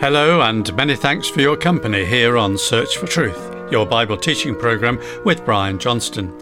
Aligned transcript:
Hello, 0.00 0.42
and 0.42 0.72
many 0.76 0.94
thanks 0.94 1.28
for 1.28 1.40
your 1.40 1.56
company 1.56 2.04
here 2.04 2.36
on 2.38 2.56
Search 2.56 2.98
for 2.98 3.08
Truth, 3.08 3.72
your 3.72 3.84
Bible 3.84 4.16
teaching 4.16 4.54
program 4.54 4.96
with 5.24 5.44
Brian 5.44 5.76
Johnston. 5.76 6.32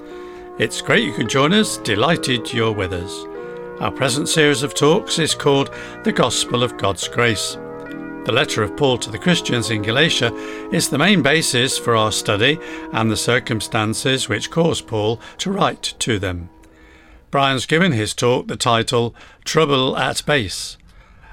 It's 0.59 0.83
great 0.83 1.05
you 1.05 1.15
could 1.15 1.31
join 1.31 1.55
us, 1.55 1.79
delighted 1.79 2.53
you're 2.53 2.71
with 2.71 2.93
us. 2.93 3.25
Our 3.81 3.91
present 3.91 4.29
series 4.29 4.63
of 4.63 4.75
talks 4.75 5.19
is 5.19 5.35
called 5.35 5.75
The 6.05 6.13
Gospel 6.13 6.63
of 6.63 6.77
God's 6.77 7.09
Grace. 7.09 7.55
The 8.27 8.33
letter 8.35 8.63
of 8.63 8.77
Paul 8.77 8.99
to 8.99 9.11
the 9.11 9.19
Christians 9.19 9.71
in 9.71 9.81
Galatia 9.81 10.35
is 10.71 10.91
the 10.91 10.99
main 10.99 11.23
basis 11.23 11.79
for 11.79 11.97
our 11.97 12.13
study 12.13 12.59
and 12.93 13.11
the 13.11 13.17
circumstances 13.17 14.29
which 14.29 14.51
caused 14.51 14.87
Paul 14.87 15.19
to 15.39 15.51
write 15.51 15.95
to 16.01 16.19
them. 16.19 16.51
Brian's 17.31 17.65
given 17.65 17.93
his 17.93 18.13
talk 18.13 18.49
the 18.49 18.57
title 18.57 19.15
Trouble 19.47 19.97
at 19.97 20.27
Base. 20.27 20.77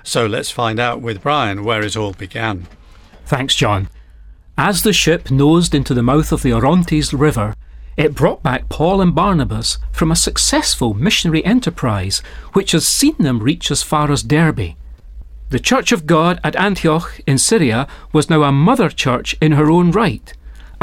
So 0.03 0.25
let's 0.25 0.52
find 0.52 0.80
out 0.80 1.02
with 1.02 1.21
Brian 1.21 1.63
where 1.63 1.81
it 1.81 1.98
all 1.98 2.13
began. 2.13 2.67
Thanks, 3.25 3.55
John. 3.55 3.89
As 4.57 4.84
the 4.84 4.94
ship 4.94 5.31
nosed 5.31 5.73
into 5.73 5.94
the 5.94 6.03
mouth 6.03 6.31
of 6.31 6.44
the 6.44 6.53
Orontes 6.53 7.13
River, 7.13 7.55
it 7.98 8.16
brought 8.16 8.44
back 8.44 8.70
Paul 8.70 9.02
and 9.02 9.16
Barnabas 9.16 9.77
from 9.91 10.11
a 10.11 10.16
successful 10.16 10.94
missionary 10.94 11.44
enterprise 11.45 12.21
which 12.53 12.71
has 12.71 12.85
seen 12.88 13.16
them 13.17 13.39
reach 13.39 13.71
as 13.71 13.81
far 13.81 14.11
as 14.11 14.23
Derbe. 14.23 14.75
The 15.49 15.59
Church 15.59 15.91
of 15.91 16.05
God 16.05 16.39
at 16.44 16.55
Antioch 16.55 17.20
in 17.25 17.38
Syria 17.38 17.88
was 18.11 18.30
now 18.30 18.44
a 18.44 18.52
mother 18.52 18.89
church 18.89 19.35
in 19.41 19.53
her 19.53 19.72
own 19.72 19.91
right 19.91 20.33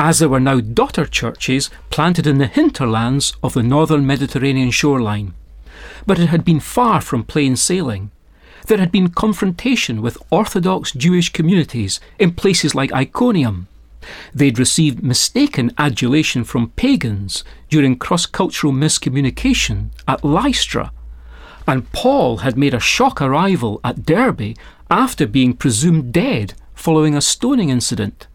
as 0.00 0.18
there 0.18 0.30
were 0.30 0.40
now 0.40 0.58
daughter 0.60 1.04
churches 1.04 1.68
planted 1.90 2.26
in 2.26 2.38
the 2.38 2.46
hinterlands 2.46 3.34
of 3.42 3.52
the 3.52 3.62
northern 3.62 4.06
Mediterranean 4.06 4.70
shoreline. 4.70 5.34
But 6.06 6.18
it 6.18 6.28
had 6.28 6.42
been 6.42 6.58
far 6.58 7.02
from 7.02 7.22
plain 7.22 7.54
sailing. 7.54 8.10
There 8.66 8.78
had 8.78 8.92
been 8.92 9.08
confrontation 9.08 10.02
with 10.02 10.18
Orthodox 10.30 10.92
Jewish 10.92 11.30
communities 11.32 12.00
in 12.18 12.34
places 12.34 12.74
like 12.74 12.92
Iconium. 12.92 13.68
They'd 14.34 14.58
received 14.58 15.02
mistaken 15.02 15.72
adulation 15.76 16.44
from 16.44 16.70
pagans 16.70 17.44
during 17.68 17.98
cross 17.98 18.26
cultural 18.26 18.72
miscommunication 18.72 19.90
at 20.08 20.24
Lystra. 20.24 20.92
And 21.66 21.90
Paul 21.92 22.38
had 22.38 22.56
made 22.56 22.74
a 22.74 22.80
shock 22.80 23.20
arrival 23.20 23.80
at 23.84 24.04
Derbe 24.04 24.56
after 24.90 25.26
being 25.26 25.54
presumed 25.54 26.12
dead 26.12 26.54
following 26.74 27.14
a 27.14 27.20
stoning 27.20 27.68
incident. 27.68 28.26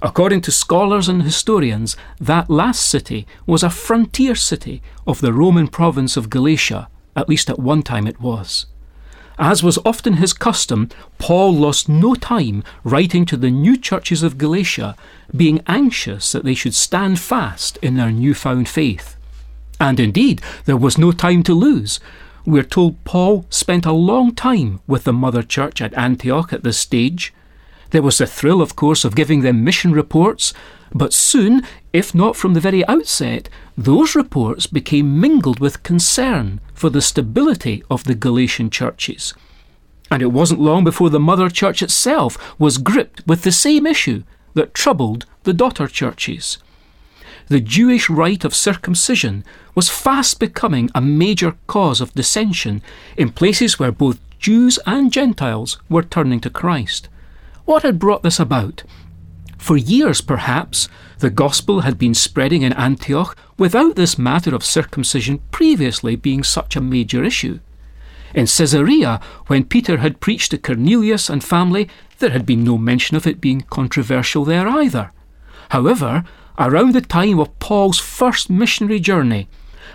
According 0.00 0.42
to 0.42 0.52
scholars 0.52 1.08
and 1.08 1.22
historians, 1.22 1.96
that 2.20 2.48
last 2.48 2.88
city 2.88 3.26
was 3.46 3.62
a 3.62 3.70
frontier 3.70 4.34
city 4.34 4.80
of 5.06 5.20
the 5.20 5.32
Roman 5.32 5.68
province 5.68 6.16
of 6.16 6.30
Galatia, 6.30 6.88
at 7.16 7.28
least 7.28 7.50
at 7.50 7.58
one 7.58 7.82
time 7.82 8.06
it 8.06 8.20
was. 8.20 8.66
As 9.38 9.62
was 9.62 9.78
often 9.84 10.14
his 10.14 10.32
custom, 10.32 10.88
Paul 11.18 11.54
lost 11.54 11.88
no 11.88 12.14
time 12.14 12.64
writing 12.82 13.24
to 13.26 13.36
the 13.36 13.50
new 13.50 13.76
churches 13.76 14.24
of 14.24 14.36
Galatia, 14.36 14.96
being 15.34 15.62
anxious 15.68 16.32
that 16.32 16.44
they 16.44 16.54
should 16.54 16.74
stand 16.74 17.20
fast 17.20 17.76
in 17.76 17.94
their 17.94 18.10
newfound 18.10 18.68
faith. 18.68 19.16
And 19.80 20.00
indeed, 20.00 20.42
there 20.64 20.76
was 20.76 20.98
no 20.98 21.12
time 21.12 21.44
to 21.44 21.54
lose. 21.54 22.00
We're 22.44 22.64
told 22.64 23.04
Paul 23.04 23.46
spent 23.48 23.86
a 23.86 23.92
long 23.92 24.34
time 24.34 24.80
with 24.88 25.04
the 25.04 25.12
mother 25.12 25.44
church 25.44 25.80
at 25.80 25.94
Antioch 25.94 26.52
at 26.52 26.64
this 26.64 26.78
stage, 26.78 27.32
there 27.90 28.02
was 28.02 28.18
the 28.18 28.26
thrill, 28.26 28.60
of 28.60 28.76
course, 28.76 29.04
of 29.04 29.14
giving 29.14 29.40
them 29.40 29.64
mission 29.64 29.92
reports, 29.92 30.52
but 30.92 31.12
soon, 31.12 31.62
if 31.92 32.14
not 32.14 32.36
from 32.36 32.54
the 32.54 32.60
very 32.60 32.86
outset, 32.86 33.48
those 33.76 34.14
reports 34.14 34.66
became 34.66 35.20
mingled 35.20 35.60
with 35.60 35.82
concern 35.82 36.60
for 36.74 36.90
the 36.90 37.02
stability 37.02 37.82
of 37.90 38.04
the 38.04 38.14
Galatian 38.14 38.70
churches. 38.70 39.34
And 40.10 40.22
it 40.22 40.32
wasn't 40.32 40.60
long 40.60 40.84
before 40.84 41.10
the 41.10 41.20
mother 41.20 41.50
church 41.50 41.82
itself 41.82 42.58
was 42.58 42.78
gripped 42.78 43.26
with 43.26 43.42
the 43.42 43.52
same 43.52 43.86
issue 43.86 44.22
that 44.54 44.74
troubled 44.74 45.26
the 45.42 45.52
daughter 45.52 45.86
churches. 45.86 46.58
The 47.48 47.60
Jewish 47.60 48.10
rite 48.10 48.44
of 48.44 48.54
circumcision 48.54 49.44
was 49.74 49.88
fast 49.88 50.38
becoming 50.38 50.90
a 50.94 51.00
major 51.00 51.56
cause 51.66 52.00
of 52.00 52.12
dissension 52.14 52.82
in 53.16 53.30
places 53.30 53.78
where 53.78 53.92
both 53.92 54.18
Jews 54.38 54.78
and 54.86 55.12
Gentiles 55.12 55.78
were 55.88 56.02
turning 56.02 56.40
to 56.40 56.50
Christ. 56.50 57.08
What 57.68 57.82
had 57.82 57.98
brought 57.98 58.22
this 58.22 58.40
about? 58.40 58.82
For 59.58 59.76
years, 59.76 60.22
perhaps, 60.22 60.88
the 61.18 61.28
gospel 61.28 61.80
had 61.80 61.98
been 61.98 62.14
spreading 62.14 62.62
in 62.62 62.72
Antioch 62.72 63.36
without 63.58 63.94
this 63.94 64.16
matter 64.16 64.54
of 64.54 64.64
circumcision 64.64 65.40
previously 65.50 66.16
being 66.16 66.42
such 66.42 66.76
a 66.76 66.80
major 66.80 67.22
issue. 67.22 67.60
In 68.34 68.46
Caesarea, 68.46 69.20
when 69.48 69.64
Peter 69.64 69.98
had 69.98 70.20
preached 70.20 70.52
to 70.52 70.56
Cornelius 70.56 71.28
and 71.28 71.44
family, 71.44 71.90
there 72.20 72.30
had 72.30 72.46
been 72.46 72.64
no 72.64 72.78
mention 72.78 73.18
of 73.18 73.26
it 73.26 73.38
being 73.38 73.60
controversial 73.60 74.46
there 74.46 74.66
either. 74.66 75.12
However, 75.68 76.24
around 76.58 76.94
the 76.94 77.02
time 77.02 77.38
of 77.38 77.58
Paul's 77.58 77.98
first 77.98 78.48
missionary 78.48 78.98
journey, 78.98 79.46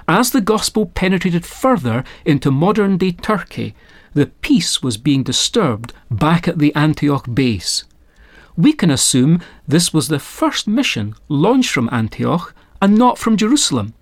as 0.08 0.32
the 0.32 0.42
gospel 0.42 0.86
penetrated 0.86 1.46
further 1.46 2.04
into 2.26 2.52
modern 2.52 2.98
day 2.98 3.12
Turkey, 3.12 3.76
the 4.14 4.28
peace 4.28 4.84
was 4.84 4.98
being 4.98 5.24
disturbed 5.24 5.94
back 6.12 6.48
at 6.48 6.60
the 6.60 6.74
Antioch 6.76 7.28
base. 7.34 7.84
We 8.56 8.74
can 8.74 8.92
assume 8.92 9.42
this 9.68 9.94
was 9.94 10.08
the 10.08 10.20
first 10.20 10.68
mission 10.68 11.16
launched 11.28 11.72
from 11.72 11.90
Antioch 11.92 12.54
and 12.82 12.98
not 12.98 13.18
from 13.18 13.38
Jerusalem. 13.38 13.94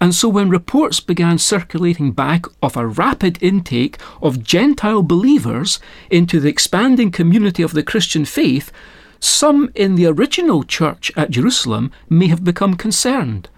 And 0.00 0.14
so, 0.14 0.28
when 0.30 0.48
reports 0.48 0.98
began 0.98 1.36
circulating 1.36 2.12
back 2.12 2.46
of 2.62 2.76
a 2.76 2.86
rapid 2.86 3.40
intake 3.42 3.98
of 4.22 4.42
Gentile 4.42 5.02
believers 5.02 5.78
into 6.10 6.40
the 6.40 6.48
expanding 6.48 7.10
community 7.10 7.62
of 7.62 7.74
the 7.74 7.82
Christian 7.82 8.24
faith, 8.24 8.72
some 9.20 9.70
in 9.74 9.96
the 9.96 10.06
original 10.06 10.64
church 10.64 11.12
at 11.16 11.30
Jerusalem 11.30 11.92
may 12.08 12.28
have 12.28 12.42
become 12.42 12.76
concerned. 12.76 13.50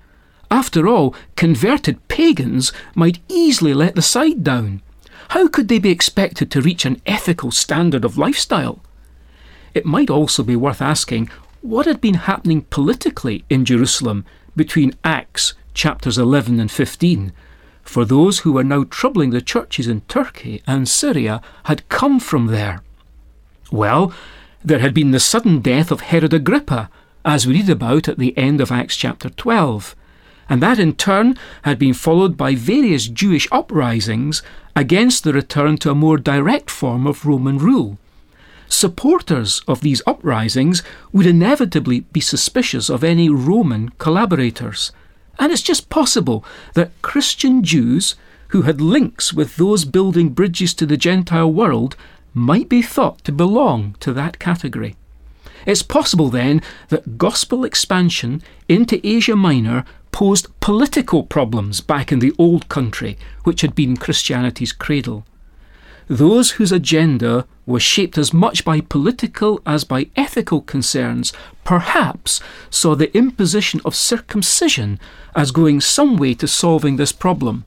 After 0.52 0.86
all, 0.86 1.14
converted 1.34 2.06
pagans 2.08 2.74
might 2.94 3.20
easily 3.26 3.72
let 3.72 3.94
the 3.94 4.02
side 4.02 4.44
down. 4.44 4.82
How 5.30 5.48
could 5.48 5.68
they 5.68 5.78
be 5.78 5.88
expected 5.88 6.50
to 6.50 6.60
reach 6.60 6.84
an 6.84 7.00
ethical 7.06 7.50
standard 7.50 8.04
of 8.04 8.18
lifestyle? 8.18 8.82
It 9.72 9.86
might 9.86 10.10
also 10.10 10.42
be 10.42 10.54
worth 10.54 10.82
asking 10.82 11.30
what 11.62 11.86
had 11.86 12.02
been 12.02 12.28
happening 12.28 12.66
politically 12.68 13.46
in 13.48 13.64
Jerusalem 13.64 14.26
between 14.54 14.94
Acts 15.02 15.54
chapters 15.72 16.18
11 16.18 16.60
and 16.60 16.70
15, 16.70 17.32
for 17.82 18.04
those 18.04 18.40
who 18.40 18.52
were 18.52 18.62
now 18.62 18.84
troubling 18.84 19.30
the 19.30 19.40
churches 19.40 19.88
in 19.88 20.02
Turkey 20.02 20.62
and 20.66 20.86
Syria 20.86 21.40
had 21.64 21.88
come 21.88 22.20
from 22.20 22.48
there. 22.48 22.82
Well, 23.70 24.12
there 24.62 24.80
had 24.80 24.92
been 24.92 25.12
the 25.12 25.18
sudden 25.18 25.60
death 25.60 25.90
of 25.90 26.02
Herod 26.02 26.34
Agrippa, 26.34 26.90
as 27.24 27.46
we 27.46 27.54
read 27.54 27.70
about 27.70 28.06
at 28.06 28.18
the 28.18 28.36
end 28.36 28.60
of 28.60 28.70
Acts 28.70 28.96
chapter 28.96 29.30
12 29.30 29.96
and 30.52 30.62
that 30.62 30.78
in 30.78 30.94
turn 30.94 31.34
had 31.62 31.78
been 31.78 31.94
followed 31.94 32.36
by 32.36 32.54
various 32.54 33.08
Jewish 33.08 33.48
uprisings 33.50 34.42
against 34.76 35.24
the 35.24 35.32
return 35.32 35.78
to 35.78 35.90
a 35.90 35.94
more 35.94 36.18
direct 36.18 36.68
form 36.68 37.06
of 37.06 37.24
Roman 37.24 37.56
rule. 37.56 37.96
Supporters 38.68 39.62
of 39.66 39.80
these 39.80 40.02
uprisings 40.06 40.82
would 41.10 41.24
inevitably 41.24 42.00
be 42.00 42.20
suspicious 42.20 42.90
of 42.90 43.02
any 43.02 43.30
Roman 43.30 43.92
collaborators. 43.96 44.92
And 45.38 45.50
it's 45.50 45.62
just 45.62 45.88
possible 45.88 46.44
that 46.74 47.00
Christian 47.00 47.62
Jews 47.62 48.14
who 48.48 48.60
had 48.60 48.78
links 48.78 49.32
with 49.32 49.56
those 49.56 49.86
building 49.86 50.28
bridges 50.28 50.74
to 50.74 50.84
the 50.84 50.98
Gentile 50.98 51.50
world 51.50 51.96
might 52.34 52.68
be 52.68 52.82
thought 52.82 53.24
to 53.24 53.32
belong 53.32 53.96
to 54.00 54.12
that 54.12 54.38
category. 54.38 54.96
It's 55.64 55.82
possible 55.82 56.28
then 56.28 56.60
that 56.90 57.16
gospel 57.16 57.64
expansion 57.64 58.42
into 58.68 59.00
Asia 59.02 59.34
Minor 59.34 59.86
posed 60.22 60.46
political 60.60 61.24
problems 61.24 61.80
back 61.80 62.12
in 62.12 62.20
the 62.20 62.32
old 62.38 62.68
country, 62.68 63.18
which 63.42 63.60
had 63.60 63.74
been 63.74 63.96
Christianity's 63.96 64.70
cradle. 64.70 65.26
Those 66.06 66.52
whose 66.52 66.70
agenda 66.70 67.44
was 67.66 67.82
shaped 67.82 68.16
as 68.16 68.32
much 68.32 68.64
by 68.64 68.82
political 68.82 69.60
as 69.66 69.82
by 69.82 70.10
ethical 70.14 70.60
concerns 70.60 71.32
perhaps 71.64 72.40
saw 72.70 72.94
the 72.94 73.12
imposition 73.16 73.80
of 73.84 73.96
circumcision 73.96 75.00
as 75.34 75.50
going 75.50 75.80
some 75.80 76.16
way 76.16 76.34
to 76.34 76.46
solving 76.46 76.98
this 76.98 77.10
problem. 77.10 77.64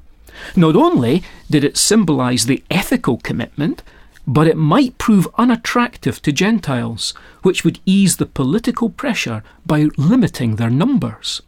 Not 0.56 0.78
only 0.78 1.24
did 1.52 1.66
it 1.66 1.76
symbolise 1.76 2.46
the 2.46 2.64
ethical 2.72 3.18
commitment, 3.18 3.84
but 4.26 4.48
it 4.48 4.56
might 4.56 4.98
prove 4.98 5.28
unattractive 5.38 6.22
to 6.22 6.32
Gentiles, 6.32 7.14
which 7.42 7.66
would 7.66 7.82
ease 7.86 8.16
the 8.16 8.26
political 8.26 8.90
pressure 8.90 9.44
by 9.66 9.90
limiting 9.98 10.56
their 10.56 10.70
numbers. 10.70 11.42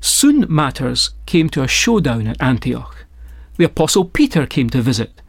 Soon 0.00 0.46
matters 0.48 1.10
came 1.26 1.48
to 1.50 1.62
a 1.62 1.68
showdown 1.68 2.26
at 2.26 2.40
Antioch. 2.40 3.06
The 3.56 3.64
Apostle 3.64 4.04
Peter 4.04 4.46
came 4.46 4.70
to 4.70 4.82
visit. 4.82 5.22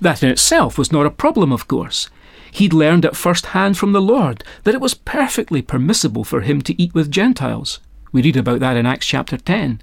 That 0.00 0.22
in 0.22 0.28
itself 0.28 0.78
was 0.78 0.92
not 0.92 1.06
a 1.06 1.10
problem, 1.10 1.52
of 1.52 1.68
course. 1.68 2.08
He'd 2.52 2.72
learned 2.72 3.04
at 3.04 3.16
first 3.16 3.46
hand 3.46 3.76
from 3.76 3.92
the 3.92 4.00
Lord 4.00 4.44
that 4.62 4.74
it 4.74 4.80
was 4.80 4.94
perfectly 4.94 5.60
permissible 5.60 6.22
for 6.22 6.42
him 6.42 6.62
to 6.62 6.80
eat 6.80 6.94
with 6.94 7.10
Gentiles. 7.10 7.80
We 8.12 8.22
read 8.22 8.36
about 8.36 8.60
that 8.60 8.76
in 8.76 8.86
Acts 8.86 9.06
chapter 9.06 9.36
10. 9.36 9.82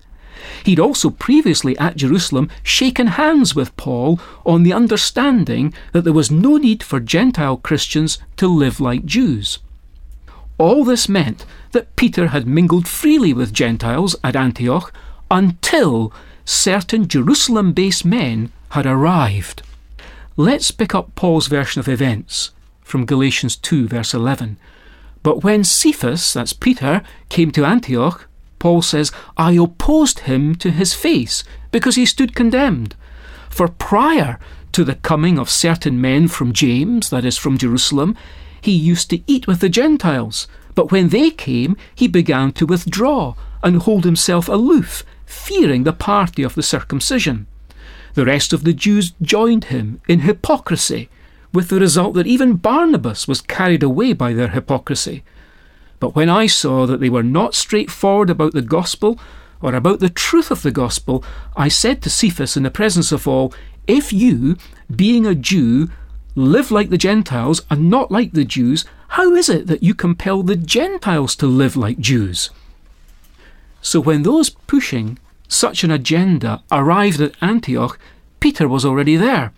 He'd 0.63 0.79
also 0.79 1.09
previously 1.09 1.77
at 1.77 1.97
Jerusalem 1.97 2.49
shaken 2.63 3.07
hands 3.07 3.53
with 3.55 3.75
Paul 3.75 4.19
on 4.45 4.63
the 4.63 4.73
understanding 4.73 5.73
that 5.91 6.03
there 6.03 6.13
was 6.13 6.31
no 6.31 6.57
need 6.57 6.81
for 6.81 6.99
Gentile 6.99 7.57
Christians 7.57 8.19
to 8.37 8.47
live 8.47 8.79
like 8.79 9.05
Jews. 9.05 9.59
All 10.61 10.83
this 10.83 11.09
meant 11.09 11.43
that 11.71 11.95
Peter 11.95 12.27
had 12.27 12.45
mingled 12.45 12.87
freely 12.87 13.33
with 13.33 13.51
Gentiles 13.51 14.15
at 14.23 14.35
Antioch 14.35 14.93
until 15.31 16.13
certain 16.45 17.07
Jerusalem 17.07 17.73
based 17.73 18.05
men 18.05 18.51
had 18.69 18.85
arrived. 18.85 19.63
Let's 20.37 20.69
pick 20.69 20.93
up 20.93 21.15
Paul's 21.15 21.47
version 21.47 21.79
of 21.79 21.87
events 21.87 22.51
from 22.83 23.07
Galatians 23.07 23.55
2, 23.55 23.87
verse 23.87 24.13
11. 24.13 24.57
But 25.23 25.43
when 25.43 25.63
Cephas, 25.63 26.31
that's 26.31 26.53
Peter, 26.53 27.01
came 27.29 27.49
to 27.53 27.65
Antioch, 27.65 28.27
Paul 28.59 28.83
says, 28.83 29.11
I 29.37 29.53
opposed 29.53 30.19
him 30.19 30.53
to 30.57 30.69
his 30.69 30.93
face 30.93 31.43
because 31.71 31.95
he 31.95 32.05
stood 32.05 32.35
condemned. 32.35 32.95
For 33.49 33.67
prior 33.67 34.37
to 34.73 34.83
the 34.83 34.93
coming 34.93 35.39
of 35.39 35.49
certain 35.49 35.99
men 35.99 36.27
from 36.27 36.53
James, 36.53 37.09
that 37.09 37.25
is, 37.25 37.35
from 37.35 37.57
Jerusalem, 37.57 38.15
he 38.61 38.71
used 38.71 39.09
to 39.09 39.21
eat 39.27 39.47
with 39.47 39.59
the 39.59 39.69
Gentiles. 39.69 40.47
But 40.75 40.91
when 40.91 41.09
they 41.09 41.29
came, 41.29 41.75
he 41.93 42.07
began 42.07 42.51
to 42.53 42.65
withdraw 42.65 43.35
and 43.63 43.77
hold 43.77 44.05
himself 44.05 44.47
aloof, 44.47 45.03
fearing 45.25 45.83
the 45.83 45.93
party 45.93 46.43
of 46.43 46.55
the 46.55 46.63
circumcision. 46.63 47.47
The 48.13 48.25
rest 48.25 48.53
of 48.53 48.63
the 48.63 48.73
Jews 48.73 49.13
joined 49.21 49.65
him 49.65 50.01
in 50.07 50.21
hypocrisy, 50.21 51.09
with 51.53 51.69
the 51.69 51.79
result 51.79 52.13
that 52.15 52.27
even 52.27 52.55
Barnabas 52.55 53.27
was 53.27 53.41
carried 53.41 53.83
away 53.83 54.13
by 54.13 54.33
their 54.33 54.49
hypocrisy. 54.49 55.23
But 55.99 56.15
when 56.15 56.29
I 56.29 56.47
saw 56.47 56.85
that 56.87 56.99
they 56.99 57.09
were 57.09 57.23
not 57.23 57.55
straightforward 57.55 58.29
about 58.29 58.53
the 58.53 58.61
gospel, 58.61 59.19
or 59.61 59.75
about 59.75 59.99
the 59.99 60.09
truth 60.09 60.49
of 60.49 60.63
the 60.63 60.71
gospel, 60.71 61.23
I 61.55 61.67
said 61.67 62.01
to 62.01 62.09
Cephas 62.09 62.57
in 62.57 62.63
the 62.63 62.71
presence 62.71 63.11
of 63.11 63.27
all, 63.27 63.53
If 63.87 64.11
you, 64.11 64.57
being 64.93 65.25
a 65.25 65.35
Jew, 65.35 65.89
live 66.35 66.71
like 66.71 66.89
the 66.89 66.97
Gentiles 66.97 67.61
and 67.69 67.89
not 67.89 68.11
like 68.11 68.31
the 68.31 68.45
Jews, 68.45 68.85
how 69.09 69.33
is 69.33 69.49
it 69.49 69.67
that 69.67 69.83
you 69.83 69.93
compel 69.93 70.43
the 70.43 70.55
Gentiles 70.55 71.35
to 71.37 71.47
live 71.47 71.75
like 71.75 71.99
Jews? 71.99 72.49
So 73.81 73.99
when 73.99 74.23
those 74.23 74.49
pushing 74.49 75.17
such 75.47 75.83
an 75.83 75.91
agenda 75.91 76.63
arrived 76.71 77.19
at 77.19 77.35
Antioch, 77.41 77.99
Peter 78.39 78.67
was 78.67 78.85
already 78.85 79.17
there. 79.17 79.51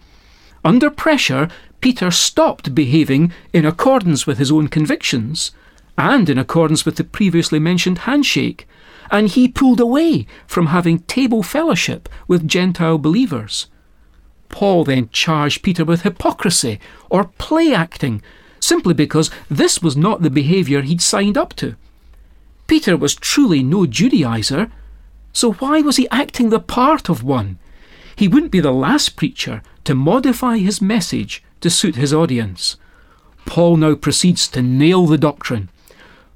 Under 0.66 0.90
pressure, 0.90 1.50
Peter 1.82 2.10
stopped 2.10 2.74
behaving 2.74 3.32
in 3.52 3.66
accordance 3.66 4.26
with 4.26 4.38
his 4.38 4.52
own 4.52 4.70
convictions 4.70 5.52
and 5.98 6.30
in 6.30 6.38
accordance 6.38 6.86
with 6.86 6.96
the 6.96 7.04
previously 7.04 7.60
mentioned 7.60 8.00
handshake, 8.00 8.68
and 9.12 9.30
he 9.30 9.48
pulled 9.48 9.80
away 9.80 10.26
from 10.48 10.68
having 10.68 11.00
table 11.00 11.44
fellowship 11.44 12.10
with 12.28 12.48
Gentile 12.48 12.98
believers. 12.98 13.68
Paul 14.54 14.84
then 14.84 15.10
charged 15.12 15.64
Peter 15.64 15.84
with 15.84 16.04
hypocrisy 16.04 16.80
or 17.10 17.32
play 17.40 17.74
acting, 17.74 18.22
simply 18.60 18.94
because 18.94 19.32
this 19.50 19.82
was 19.82 19.98
not 19.98 20.22
the 20.22 20.30
behaviour 20.30 20.84
he'd 20.84 21.02
signed 21.02 21.40
up 21.40 21.56
to. 21.56 21.76
Peter 22.68 22.96
was 22.96 23.16
truly 23.16 23.64
no 23.64 23.88
Judaizer, 23.88 24.70
so 25.34 25.54
why 25.54 25.82
was 25.82 25.98
he 25.98 26.08
acting 26.10 26.50
the 26.50 26.60
part 26.60 27.10
of 27.10 27.24
one? 27.24 27.58
He 28.16 28.28
wouldn't 28.28 28.52
be 28.52 28.60
the 28.60 28.72
last 28.72 29.16
preacher 29.16 29.64
to 29.86 29.96
modify 29.96 30.60
his 30.60 30.84
message 30.84 31.44
to 31.62 31.72
suit 31.72 31.96
his 31.96 32.14
audience. 32.14 32.78
Paul 33.48 33.78
now 33.78 33.96
proceeds 33.96 34.48
to 34.50 34.62
nail 34.62 35.08
the 35.08 35.18
doctrine. 35.18 35.70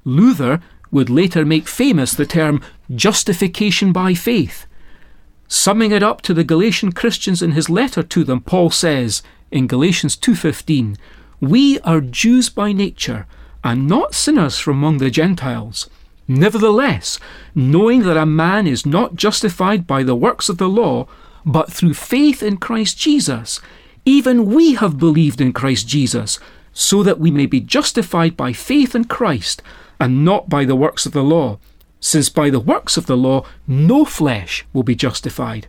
Luther 0.04 0.60
would 0.90 1.08
later 1.08 1.44
make 1.44 1.68
famous 1.68 2.14
the 2.14 2.26
term 2.26 2.62
justification 2.92 3.92
by 3.92 4.14
faith. 4.14 4.66
Summing 5.48 5.92
it 5.92 6.02
up 6.02 6.20
to 6.22 6.34
the 6.34 6.44
Galatian 6.44 6.92
Christians 6.92 7.40
in 7.40 7.52
his 7.52 7.70
letter 7.70 8.02
to 8.02 8.22
them, 8.22 8.40
Paul 8.40 8.70
says 8.70 9.22
in 9.50 9.66
Galatians 9.66 10.14
2:15, 10.14 10.98
"We 11.40 11.80
are 11.80 12.02
Jews 12.02 12.50
by 12.50 12.72
nature, 12.72 13.26
and 13.64 13.88
not 13.88 14.14
sinners 14.14 14.58
from 14.58 14.76
among 14.76 14.98
the 14.98 15.10
Gentiles." 15.10 15.88
Nevertheless, 16.28 17.18
knowing 17.54 18.02
that 18.02 18.18
a 18.18 18.26
man 18.26 18.66
is 18.66 18.84
not 18.84 19.16
justified 19.16 19.86
by 19.86 20.02
the 20.02 20.14
works 20.14 20.50
of 20.50 20.58
the 20.58 20.68
law, 20.68 21.06
but 21.46 21.72
through 21.72 21.94
faith 21.94 22.42
in 22.42 22.58
Christ 22.58 22.98
Jesus, 22.98 23.58
even 24.04 24.44
we 24.44 24.74
have 24.74 24.98
believed 24.98 25.40
in 25.40 25.54
Christ 25.54 25.88
Jesus, 25.88 26.38
so 26.74 27.02
that 27.02 27.18
we 27.18 27.30
may 27.30 27.46
be 27.46 27.60
justified 27.60 28.36
by 28.36 28.52
faith 28.52 28.94
in 28.94 29.04
Christ 29.04 29.62
and 29.98 30.24
not 30.26 30.50
by 30.50 30.66
the 30.66 30.76
works 30.76 31.06
of 31.06 31.12
the 31.12 31.22
law, 31.22 31.58
since 32.00 32.28
by 32.28 32.50
the 32.50 32.60
works 32.60 32.96
of 32.96 33.06
the 33.06 33.16
law 33.16 33.44
no 33.66 34.04
flesh 34.04 34.64
will 34.72 34.82
be 34.82 34.94
justified. 34.94 35.66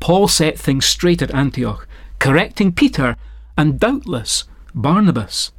Paul 0.00 0.28
set 0.28 0.58
things 0.58 0.84
straight 0.84 1.22
at 1.22 1.34
Antioch, 1.34 1.86
correcting 2.18 2.72
Peter 2.72 3.16
and 3.56 3.78
doubtless 3.78 4.44
Barnabas. 4.74 5.52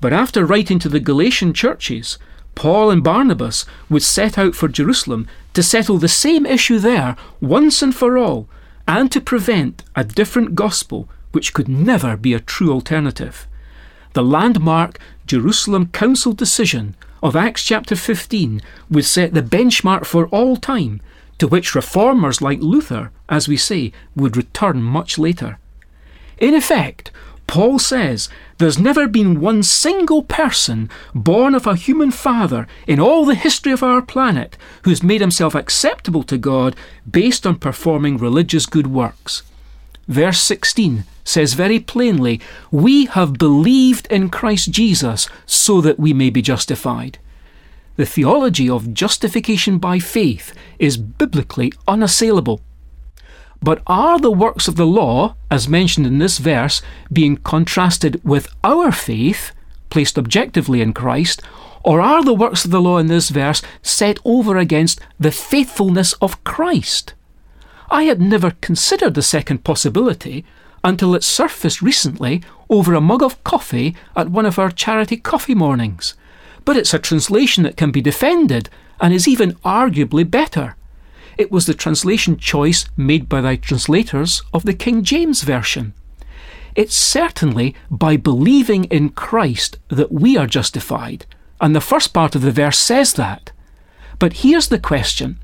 But 0.00 0.12
after 0.12 0.46
writing 0.46 0.78
to 0.80 0.88
the 0.88 1.00
Galatian 1.00 1.52
churches, 1.52 2.18
Paul 2.54 2.90
and 2.90 3.04
Barnabas 3.04 3.64
would 3.88 4.02
set 4.02 4.38
out 4.38 4.54
for 4.54 4.68
Jerusalem 4.68 5.28
to 5.54 5.62
settle 5.62 5.98
the 5.98 6.08
same 6.08 6.46
issue 6.46 6.78
there 6.78 7.16
once 7.40 7.82
and 7.82 7.94
for 7.94 8.18
all, 8.18 8.48
and 8.86 9.12
to 9.12 9.20
prevent 9.20 9.84
a 9.94 10.02
different 10.02 10.54
gospel 10.54 11.08
which 11.32 11.52
could 11.52 11.68
never 11.68 12.16
be 12.16 12.34
a 12.34 12.40
true 12.40 12.72
alternative. 12.72 13.46
The 14.14 14.24
landmark 14.24 14.98
Jerusalem 15.26 15.88
Council 15.88 16.32
decision 16.32 16.96
of 17.22 17.36
Acts 17.36 17.64
chapter 17.64 17.96
15 17.96 18.60
would 18.90 19.04
set 19.04 19.34
the 19.34 19.42
benchmark 19.42 20.04
for 20.04 20.26
all 20.28 20.56
time, 20.56 21.00
to 21.38 21.46
which 21.46 21.74
reformers 21.74 22.42
like 22.42 22.60
Luther, 22.60 23.10
as 23.28 23.48
we 23.48 23.56
say, 23.56 23.92
would 24.14 24.36
return 24.36 24.82
much 24.82 25.18
later. 25.18 25.58
In 26.38 26.54
effect, 26.54 27.10
Paul 27.48 27.78
says 27.78 28.28
there's 28.58 28.78
never 28.78 29.08
been 29.08 29.40
one 29.40 29.62
single 29.62 30.22
person 30.22 30.90
born 31.14 31.54
of 31.54 31.66
a 31.66 31.76
human 31.76 32.10
father 32.10 32.66
in 32.86 33.00
all 33.00 33.24
the 33.24 33.34
history 33.34 33.72
of 33.72 33.82
our 33.82 34.02
planet 34.02 34.56
who's 34.82 35.02
made 35.02 35.22
himself 35.22 35.54
acceptable 35.54 36.22
to 36.24 36.36
God 36.36 36.76
based 37.10 37.46
on 37.46 37.56
performing 37.56 38.18
religious 38.18 38.66
good 38.66 38.86
works. 38.86 39.42
Verse 40.06 40.40
16 40.40 41.04
says 41.28 41.54
very 41.54 41.78
plainly, 41.78 42.40
We 42.70 43.04
have 43.06 43.34
believed 43.34 44.06
in 44.10 44.30
Christ 44.30 44.70
Jesus 44.70 45.28
so 45.46 45.80
that 45.82 45.98
we 45.98 46.12
may 46.12 46.30
be 46.30 46.42
justified. 46.42 47.18
The 47.96 48.06
theology 48.06 48.70
of 48.70 48.94
justification 48.94 49.78
by 49.78 49.98
faith 49.98 50.54
is 50.78 50.96
biblically 50.96 51.72
unassailable. 51.86 52.60
But 53.60 53.82
are 53.86 54.18
the 54.18 54.30
works 54.30 54.68
of 54.68 54.76
the 54.76 54.86
law, 54.86 55.34
as 55.50 55.68
mentioned 55.68 56.06
in 56.06 56.18
this 56.18 56.38
verse, 56.38 56.80
being 57.12 57.36
contrasted 57.36 58.22
with 58.24 58.48
our 58.62 58.92
faith, 58.92 59.52
placed 59.90 60.16
objectively 60.16 60.80
in 60.80 60.92
Christ, 60.92 61.42
or 61.82 62.00
are 62.00 62.22
the 62.22 62.34
works 62.34 62.64
of 62.64 62.70
the 62.70 62.80
law 62.80 62.98
in 62.98 63.08
this 63.08 63.30
verse 63.30 63.62
set 63.82 64.18
over 64.24 64.56
against 64.56 65.00
the 65.18 65.32
faithfulness 65.32 66.12
of 66.14 66.42
Christ? 66.44 67.14
I 67.90 68.04
had 68.04 68.20
never 68.20 68.52
considered 68.60 69.14
the 69.14 69.22
second 69.22 69.64
possibility 69.64 70.44
until 70.84 71.14
it 71.14 71.24
surfaced 71.24 71.82
recently 71.82 72.42
over 72.70 72.94
a 72.94 73.00
mug 73.00 73.22
of 73.22 73.42
coffee 73.44 73.96
at 74.16 74.30
one 74.30 74.46
of 74.46 74.58
our 74.58 74.70
charity 74.70 75.16
coffee 75.16 75.54
mornings. 75.54 76.14
But 76.64 76.76
it's 76.76 76.94
a 76.94 76.98
translation 76.98 77.64
that 77.64 77.76
can 77.76 77.90
be 77.90 78.00
defended 78.00 78.68
and 79.00 79.14
is 79.14 79.28
even 79.28 79.54
arguably 79.64 80.28
better. 80.28 80.76
It 81.36 81.52
was 81.52 81.66
the 81.66 81.74
translation 81.74 82.36
choice 82.36 82.86
made 82.96 83.28
by 83.28 83.40
the 83.40 83.56
translators 83.56 84.42
of 84.52 84.64
the 84.64 84.74
King 84.74 85.04
James 85.04 85.42
Version. 85.42 85.94
It's 86.74 86.94
certainly 86.94 87.74
by 87.90 88.16
believing 88.16 88.84
in 88.84 89.10
Christ 89.10 89.78
that 89.88 90.12
we 90.12 90.36
are 90.36 90.46
justified, 90.46 91.26
and 91.60 91.74
the 91.74 91.80
first 91.80 92.12
part 92.12 92.34
of 92.34 92.42
the 92.42 92.52
verse 92.52 92.78
says 92.78 93.14
that. 93.14 93.52
But 94.18 94.44
here's 94.44 94.68
the 94.68 94.78
question 94.78 95.38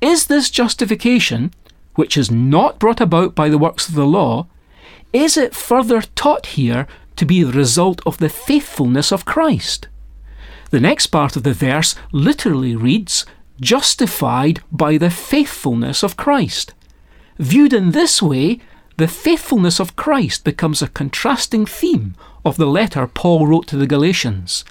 Is 0.00 0.26
this 0.26 0.50
justification, 0.50 1.52
which 1.94 2.16
is 2.16 2.30
not 2.30 2.78
brought 2.78 3.00
about 3.00 3.34
by 3.34 3.48
the 3.48 3.58
works 3.58 3.88
of 3.88 3.94
the 3.94 4.06
law, 4.06 4.48
is 5.16 5.36
it 5.36 5.54
further 5.54 6.02
taught 6.02 6.46
here 6.46 6.86
to 7.16 7.24
be 7.24 7.42
the 7.42 7.52
result 7.52 8.00
of 8.04 8.18
the 8.18 8.28
faithfulness 8.28 9.10
of 9.10 9.24
Christ? 9.24 9.88
The 10.70 10.80
next 10.80 11.06
part 11.06 11.36
of 11.36 11.42
the 11.42 11.54
verse 11.54 11.94
literally 12.12 12.76
reads, 12.76 13.24
justified 13.60 14.60
by 14.70 14.98
the 14.98 15.10
faithfulness 15.10 16.02
of 16.02 16.16
Christ. 16.16 16.74
Viewed 17.38 17.72
in 17.72 17.92
this 17.92 18.20
way, 18.20 18.60
the 18.98 19.08
faithfulness 19.08 19.80
of 19.80 19.96
Christ 19.96 20.44
becomes 20.44 20.82
a 20.82 20.88
contrasting 20.88 21.64
theme 21.64 22.14
of 22.44 22.56
the 22.56 22.66
letter 22.66 23.06
Paul 23.06 23.46
wrote 23.46 23.66
to 23.68 23.76
the 23.76 23.86
Galatians. 23.86 24.64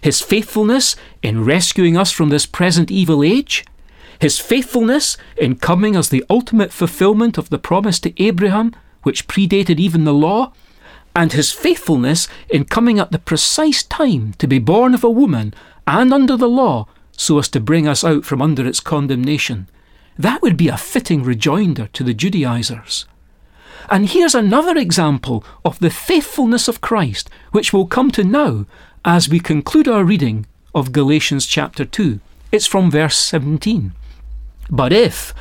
His 0.00 0.20
faithfulness 0.20 0.96
in 1.22 1.44
rescuing 1.44 1.96
us 1.96 2.10
from 2.10 2.30
this 2.30 2.46
present 2.46 2.90
evil 2.90 3.22
age, 3.22 3.64
his 4.20 4.38
faithfulness 4.38 5.16
in 5.36 5.56
coming 5.56 5.96
as 5.96 6.08
the 6.08 6.24
ultimate 6.28 6.72
fulfillment 6.72 7.38
of 7.38 7.50
the 7.50 7.58
promise 7.58 7.98
to 8.00 8.22
Abraham 8.22 8.74
which 9.04 9.28
predated 9.28 9.78
even 9.78 10.04
the 10.04 10.12
law, 10.12 10.52
and 11.14 11.32
his 11.32 11.52
faithfulness 11.52 12.26
in 12.50 12.64
coming 12.64 12.98
at 12.98 13.12
the 13.12 13.18
precise 13.18 13.82
time 13.84 14.34
to 14.34 14.48
be 14.48 14.58
born 14.58 14.94
of 14.94 15.04
a 15.04 15.10
woman 15.10 15.54
and 15.86 16.12
under 16.12 16.36
the 16.36 16.48
law 16.48 16.86
so 17.12 17.38
as 17.38 17.48
to 17.48 17.60
bring 17.60 17.86
us 17.86 18.02
out 18.02 18.24
from 18.24 18.42
under 18.42 18.66
its 18.66 18.80
condemnation. 18.80 19.68
that 20.18 20.42
would 20.42 20.56
be 20.56 20.68
a 20.68 20.76
fitting 20.76 21.22
rejoinder 21.22 21.88
to 21.88 22.04
the 22.04 22.14
Judaizers. 22.14 23.06
And 23.90 24.08
here's 24.08 24.34
another 24.34 24.78
example 24.78 25.44
of 25.64 25.78
the 25.78 25.90
faithfulness 25.90 26.68
of 26.68 26.80
Christ, 26.80 27.28
which 27.52 27.72
we'll 27.72 27.86
come 27.86 28.10
to 28.12 28.24
now 28.24 28.66
as 29.04 29.28
we 29.28 29.40
conclude 29.40 29.88
our 29.88 30.04
reading 30.04 30.46
of 30.74 30.92
Galatians 30.92 31.46
chapter 31.46 31.84
2. 31.84 32.20
It's 32.52 32.66
from 32.66 32.90
verse 32.90 33.16
17. 33.16 33.92
But 34.70 34.92
if, 34.92 35.34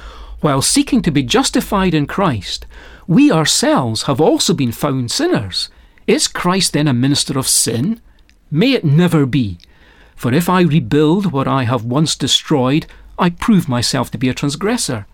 while 0.43 0.61
seeking 0.61 1.01
to 1.01 1.11
be 1.11 1.23
justified 1.23 1.93
in 1.93 2.05
Christ, 2.05 2.65
we 3.07 3.31
ourselves 3.31 4.03
have 4.03 4.19
also 4.19 4.53
been 4.53 4.71
found 4.71 5.11
sinners, 5.11 5.69
is 6.05 6.27
Christ 6.27 6.73
then 6.73 6.87
a 6.87 6.93
minister 6.93 7.39
of 7.39 7.47
sin? 7.47 8.01
May 8.51 8.73
it 8.73 8.83
never 8.83 9.25
be. 9.25 9.57
For 10.15 10.33
if 10.33 10.49
I 10.49 10.61
rebuild 10.61 11.31
what 11.31 11.47
I 11.47 11.63
have 11.63 11.85
once 11.85 12.15
destroyed, 12.15 12.85
I 13.17 13.29
prove 13.29 13.69
myself 13.69 14.11
to 14.11 14.17
be 14.17 14.29
a 14.29 14.33
transgressor. 14.33 15.05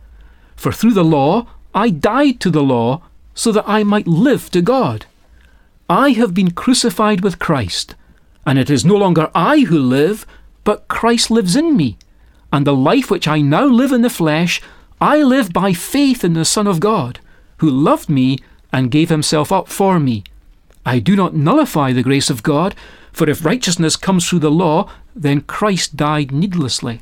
For 0.56 0.72
through 0.72 0.94
the 0.94 1.04
law 1.04 1.48
I 1.74 1.92
died 1.92 2.40
to 2.42 2.50
the 2.50 2.64
law, 2.64 3.04
so 3.36 3.52
that 3.52 3.64
I 3.68 3.84
might 3.84 4.08
live 4.08 4.50
to 4.52 4.62
God. 4.62 5.06
I 5.90 6.12
have 6.12 6.34
been 6.34 6.52
crucified 6.52 7.22
with 7.22 7.40
Christ, 7.40 7.96
and 8.46 8.60
it 8.60 8.70
is 8.70 8.84
no 8.84 8.96
longer 8.96 9.32
I 9.34 9.60
who 9.60 9.80
live, 9.80 10.26
but 10.64 10.88
Christ 10.88 11.32
lives 11.32 11.56
in 11.56 11.78
me. 11.78 11.98
And 12.52 12.66
the 12.66 12.76
life 12.76 13.10
which 13.10 13.28
I 13.28 13.42
now 13.42 13.66
live 13.66 13.92
in 13.92 14.02
the 14.02 14.10
flesh, 14.10 14.62
I 15.02 15.24
live 15.24 15.54
by 15.54 15.72
faith 15.74 16.24
in 16.26 16.34
the 16.34 16.44
Son 16.44 16.68
of 16.68 16.82
God, 16.82 17.20
who 17.58 17.70
loved 17.70 18.10
me 18.10 18.38
and 18.74 18.92
gave 18.92 19.10
himself 19.10 19.52
up 19.52 19.70
for 19.70 20.00
me. 20.00 20.24
I 20.86 21.00
do 21.00 21.16
not 21.16 21.36
nullify 21.36 21.94
the 21.94 22.04
grace 22.04 22.30
of 22.30 22.44
God, 22.44 22.76
for 23.14 23.30
if 23.30 23.46
righteousness 23.46 23.96
comes 23.96 24.28
through 24.28 24.40
the 24.40 24.52
law, 24.52 24.92
then 25.16 25.42
Christ 25.42 25.96
died 25.96 26.32
needlessly. 26.32 27.02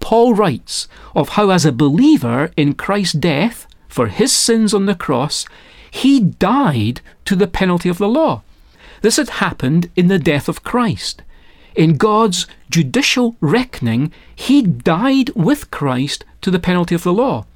Paul 0.00 0.34
writes 0.34 0.88
of 1.14 1.30
how, 1.30 1.50
as 1.50 1.64
a 1.64 1.72
believer 1.72 2.50
in 2.56 2.74
Christ's 2.74 3.14
death 3.14 3.66
for 3.88 4.08
his 4.08 4.32
sins 4.32 4.74
on 4.74 4.86
the 4.86 4.94
cross, 4.94 5.46
he 5.90 6.20
died 6.20 7.00
to 7.24 7.36
the 7.36 7.46
penalty 7.46 7.88
of 7.88 7.98
the 7.98 8.08
law. 8.08 8.42
This 9.02 9.16
had 9.16 9.28
happened 9.28 9.90
in 9.94 10.08
the 10.08 10.18
death 10.18 10.48
of 10.48 10.64
Christ. 10.64 11.22
In 11.74 11.96
God's 11.96 12.46
judicial 12.70 13.36
reckoning, 13.40 14.12
he 14.34 14.62
died 14.62 15.30
with 15.30 15.70
Christ 15.70 16.24
to 16.42 16.50
the 16.50 16.58
penalty 16.58 16.94
of 16.94 17.02
the 17.02 17.12
law. 17.12 17.46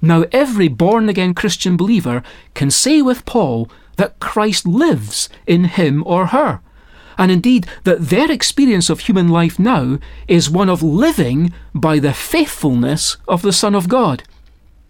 Now, 0.00 0.24
every 0.32 0.68
born 0.68 1.08
again 1.08 1.32
Christian 1.34 1.76
believer 1.76 2.22
can 2.54 2.70
say 2.70 3.02
with 3.02 3.24
Paul 3.24 3.70
that 3.96 4.18
Christ 4.20 4.66
lives 4.66 5.28
in 5.46 5.64
him 5.64 6.02
or 6.06 6.26
her 6.26 6.60
and 7.18 7.30
indeed 7.30 7.66
that 7.84 8.08
their 8.08 8.30
experience 8.30 8.90
of 8.90 9.00
human 9.00 9.28
life 9.28 9.58
now 9.58 9.98
is 10.28 10.50
one 10.50 10.68
of 10.68 10.82
living 10.82 11.52
by 11.74 11.98
the 11.98 12.12
faithfulness 12.12 13.16
of 13.28 13.42
the 13.42 13.52
Son 13.52 13.74
of 13.74 13.88
God. 13.88 14.22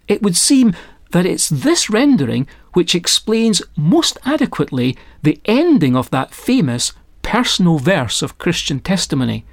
It 0.07 0.21
would 0.21 0.35
seem 0.35 0.73
that 1.11 1.25
it's 1.25 1.49
this 1.49 1.89
rendering 1.89 2.47
which 2.73 2.95
explains 2.95 3.61
most 3.77 4.17
adequately 4.25 4.97
the 5.21 5.39
ending 5.45 5.95
of 5.95 6.09
that 6.09 6.33
famous 6.33 6.93
personal 7.23 7.79
verse 7.79 8.21
of 8.21 8.37
Christian 8.37 8.79
testimony. 8.79 9.45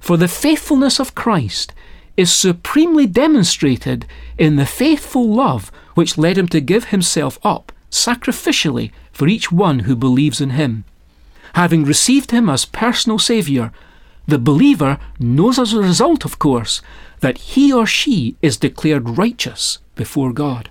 For 0.00 0.16
the 0.16 0.28
faithfulness 0.28 0.98
of 0.98 1.14
Christ 1.14 1.74
is 2.16 2.32
supremely 2.32 3.06
demonstrated 3.06 4.06
in 4.38 4.56
the 4.56 4.66
faithful 4.66 5.28
love 5.28 5.70
which 5.94 6.16
led 6.16 6.38
him 6.38 6.48
to 6.48 6.60
give 6.60 6.86
himself 6.86 7.38
up 7.44 7.72
sacrificially 7.90 8.90
for 9.12 9.28
each 9.28 9.52
one 9.52 9.80
who 9.80 9.94
believes 9.94 10.40
in 10.40 10.50
him 10.50 10.84
having 11.54 11.84
received 11.84 12.30
him 12.30 12.48
as 12.48 12.64
personal 12.64 13.18
Saviour, 13.18 13.72
the 14.26 14.38
believer 14.38 14.98
knows 15.18 15.58
as 15.58 15.72
a 15.72 15.80
result, 15.80 16.24
of 16.24 16.38
course, 16.38 16.82
that 17.20 17.38
he 17.38 17.72
or 17.72 17.86
she 17.86 18.36
is 18.42 18.56
declared 18.56 19.18
righteous 19.18 19.78
before 19.96 20.32
God. 20.32 20.70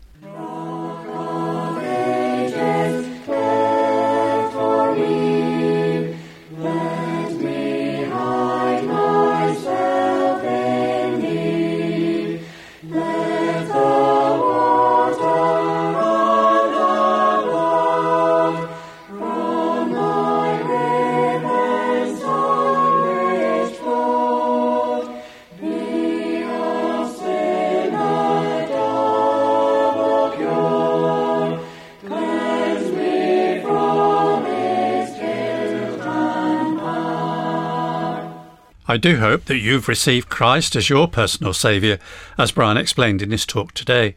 I 38.90 38.96
do 38.96 39.18
hope 39.18 39.46
that 39.46 39.58
you've 39.58 39.90
received 39.90 40.30
Christ 40.30 40.74
as 40.74 40.90
your 40.90 41.10
personal 41.10 41.52
Saviour, 41.52 41.98
as 42.38 42.54
Brian 42.54 42.78
explained 42.78 43.22
in 43.22 43.32
his 43.32 43.46
talk 43.46 43.74
today. 43.74 44.16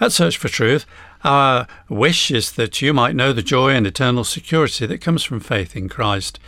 At 0.00 0.12
Search 0.12 0.36
for 0.36 0.48
Truth, 0.48 0.86
our 1.24 1.66
wish 1.88 2.30
is 2.30 2.52
that 2.52 2.80
you 2.80 2.94
might 2.94 3.16
know 3.16 3.32
the 3.32 3.42
joy 3.42 3.70
and 3.70 3.84
eternal 3.84 4.22
security 4.22 4.86
that 4.86 5.00
comes 5.00 5.24
from 5.24 5.40
faith 5.40 5.74
in 5.74 5.88
Christ. 5.88 6.38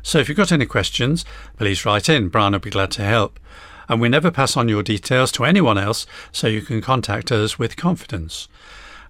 So 0.00 0.20
if 0.20 0.28
you've 0.28 0.38
got 0.38 0.52
any 0.52 0.64
questions, 0.64 1.24
please 1.56 1.84
write 1.84 2.08
in. 2.08 2.28
Brian 2.28 2.52
will 2.52 2.60
be 2.60 2.70
glad 2.70 2.92
to 2.92 3.02
help. 3.02 3.40
And 3.88 4.00
we 4.00 4.08
never 4.08 4.30
pass 4.30 4.56
on 4.56 4.68
your 4.68 4.84
details 4.84 5.32
to 5.32 5.44
anyone 5.44 5.76
else, 5.76 6.06
so 6.30 6.46
you 6.46 6.62
can 6.62 6.80
contact 6.80 7.32
us 7.32 7.58
with 7.58 7.76
confidence. 7.76 8.46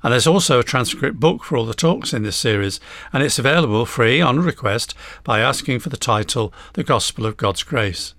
And 0.02 0.12
there's 0.12 0.26
also 0.26 0.60
a 0.60 0.64
transcript 0.64 1.18
book 1.18 1.44
for 1.44 1.56
all 1.56 1.66
the 1.66 1.74
talks 1.74 2.12
in 2.12 2.22
this 2.22 2.36
series, 2.36 2.78
and 3.12 3.22
it's 3.22 3.38
available 3.38 3.84
free 3.84 4.20
on 4.20 4.40
request 4.40 4.94
by 5.24 5.40
asking 5.40 5.80
for 5.80 5.88
the 5.88 5.96
title 5.96 6.52
The 6.74 6.84
Gospel 6.84 7.26
of 7.26 7.36
God's 7.36 7.62
Grace. 7.62 8.14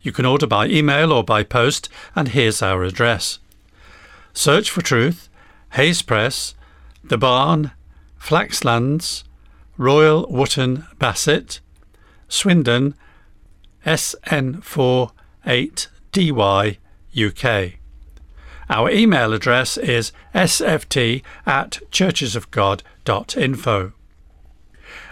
You 0.00 0.12
can 0.12 0.24
order 0.24 0.46
by 0.46 0.66
email 0.66 1.12
or 1.12 1.24
by 1.24 1.42
post, 1.42 1.88
and 2.14 2.28
here's 2.28 2.62
our 2.62 2.82
address 2.82 3.38
Search 4.32 4.70
for 4.70 4.80
Truth, 4.82 5.28
Hayes 5.72 6.02
Press, 6.02 6.54
The 7.04 7.18
Barn, 7.18 7.72
Flaxlands, 8.18 9.24
Royal 9.76 10.26
Wootton 10.30 10.86
Bassett, 10.98 11.60
Swindon, 12.28 12.94
SN4 13.84 15.10
8DY, 15.46 16.76
UK. 17.16 17.77
Our 18.70 18.90
email 18.90 19.32
address 19.32 19.76
is 19.76 20.12
sft 20.34 21.22
at 21.46 21.78
churchesofgod.info. 21.90 23.92